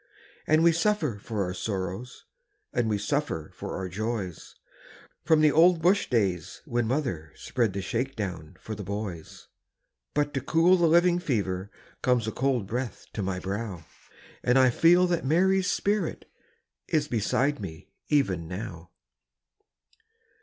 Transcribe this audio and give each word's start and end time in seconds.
And 0.47 0.63
we 0.63 0.71
suffer 0.71 1.19
for 1.21 1.43
our 1.43 1.53
sorrows, 1.53 2.23
And 2.73 2.89
we 2.89 2.97
suffer 2.97 3.51
for 3.53 3.75
our 3.77 3.87
joys, 3.87 4.55
From 5.25 5.41
the 5.41 5.51
old 5.51 5.79
bush 5.79 6.09
days 6.09 6.63
when 6.65 6.87
mother 6.87 7.31
Spread 7.35 7.73
the 7.73 7.83
shake 7.83 8.15
down 8.15 8.57
for 8.59 8.73
the 8.73 8.81
boys. 8.81 9.47
But 10.15 10.33
to 10.33 10.41
cool 10.41 10.75
the 10.75 10.87
living 10.87 11.19
fever, 11.19 11.69
Comes 12.01 12.27
a 12.27 12.31
cold 12.31 12.65
breath 12.65 13.05
to 13.13 13.21
my 13.21 13.39
brow, 13.39 13.85
And 14.43 14.57
I 14.57 14.71
feel 14.71 15.05
that 15.05 15.23
Mary's 15.23 15.69
spirit 15.71 16.27
Is 16.87 17.07
beside 17.07 17.59
me, 17.59 17.91
even 18.09 18.47
now. 18.47 18.89